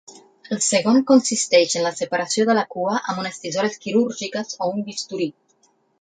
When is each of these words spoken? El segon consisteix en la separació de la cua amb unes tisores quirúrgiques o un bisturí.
El 0.53 0.59
segon 0.67 0.95
consisteix 1.11 1.75
en 1.81 1.85
la 1.87 1.91
separació 1.99 2.45
de 2.51 2.55
la 2.61 2.63
cua 2.77 2.97
amb 3.13 3.23
unes 3.25 3.37
tisores 3.45 3.77
quirúrgiques 3.85 4.57
o 4.65 4.71
un 4.73 4.85
bisturí. 4.89 5.29